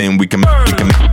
We 0.00 0.26
can 0.26 0.40
we 0.40 0.72
can 0.72 1.09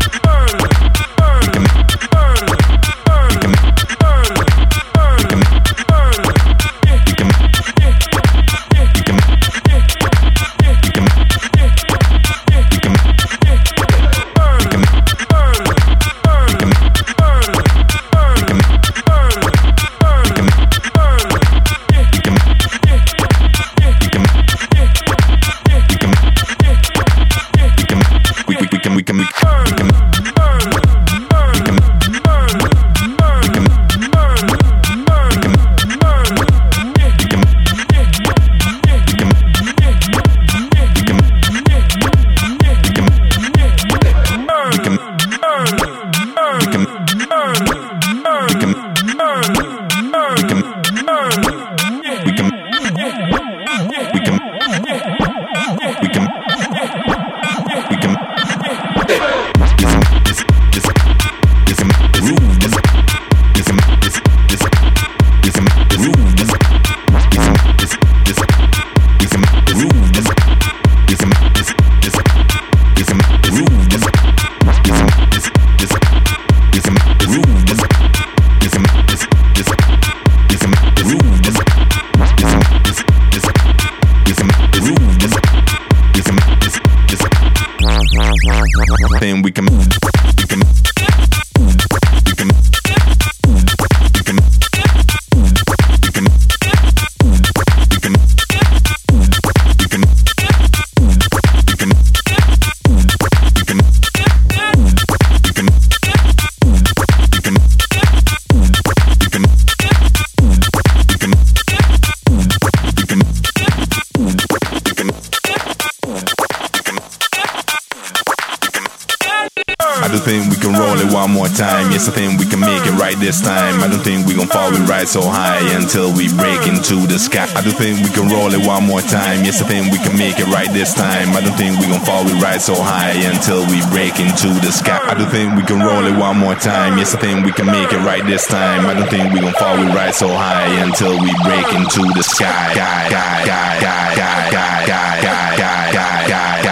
Yes, 121.58 122.08
I 122.08 122.12
think 122.14 122.38
we 122.40 122.46
can 122.46 122.60
make 122.60 122.86
it 122.86 122.94
right 123.02 123.18
this 123.18 123.42
time. 123.42 123.82
I 123.82 123.88
don't 123.90 124.04
think 124.06 124.28
we 124.28 124.36
gon' 124.36 124.46
fall 124.46 124.70
we 124.70 124.78
ride 124.86 125.08
so 125.10 125.26
high 125.26 125.58
until 125.74 126.14
we 126.14 126.30
break 126.30 126.68
into 126.70 127.08
the 127.10 127.18
sky. 127.18 127.50
I 127.58 127.62
do 127.66 127.72
think 127.72 128.06
we 128.06 128.14
can 128.14 128.30
roll 128.30 128.54
it 128.54 128.62
one 128.62 128.86
more 128.86 129.02
time. 129.02 129.42
Yes, 129.42 129.62
I 129.62 129.66
think 129.66 129.92
we 129.92 129.98
can 129.98 130.14
make 130.18 130.38
it 130.38 130.46
right 130.54 130.70
this 130.72 130.94
time. 130.94 131.34
I 131.34 131.42
don't 131.42 131.58
think 131.58 131.80
we 131.82 131.88
gon' 131.90 132.06
fall 132.06 132.24
we 132.26 132.34
ride 132.38 132.62
so 132.62 132.76
high 132.78 133.18
until 133.26 133.66
we 133.74 133.82
break 133.90 134.20
into 134.22 134.54
the 134.62 134.70
sky. 134.70 135.02
I 135.02 135.18
do 135.18 135.26
think 135.26 135.58
we 135.58 135.64
can 135.66 135.82
roll 135.82 136.06
it 136.06 136.14
one 136.14 136.38
more 136.38 136.56
time. 136.56 136.98
Yes, 136.98 137.16
I 137.16 137.18
think 137.18 137.46
we 137.46 137.52
can 137.52 137.66
make 137.66 137.92
it 137.92 138.02
right 138.06 138.26
this 138.26 138.46
time. 138.46 138.86
I 138.86 138.94
don't 138.94 139.10
think 139.10 139.34
we 139.34 139.40
gon' 139.42 139.54
fall 139.58 139.78
we 139.78 139.90
ride 139.90 140.14
so 140.14 140.30
high 140.30 140.70
until 140.86 141.18
we 141.18 141.34
break 141.42 141.66
into 141.74 142.06
the 142.14 142.22
sky. 142.22 142.74
Guy, 142.78 143.10
guy, 143.10 143.46
guy, 143.50 143.82
guy, 143.82 144.14
guy, 144.14 144.46
guy, 144.54 144.86
guy, 144.86 145.58
guy, 145.58 145.92
guy, 145.92 146.62
guy. 146.62 146.67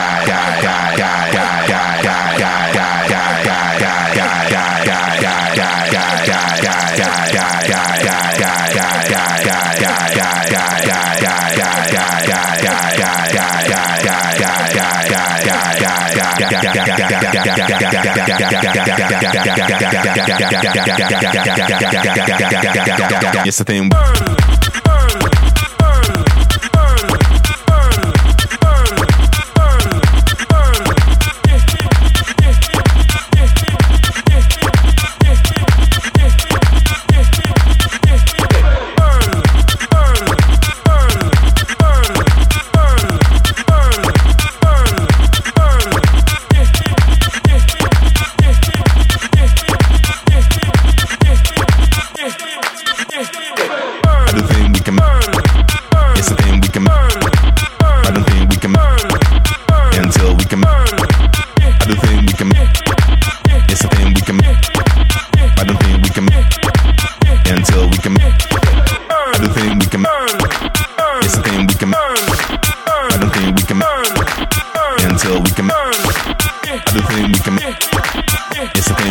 It's 23.48 23.60
the 23.60 23.64
thing. 23.64 24.55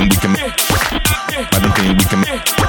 we 0.09 0.17
can 0.17 0.33
make. 0.33 0.55
I 0.59 1.59
don't 1.61 1.75
think 1.77 1.99
we 1.99 2.05
can 2.05 2.21
make. 2.21 2.64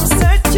I'm 0.00 0.06
certain. 0.06 0.49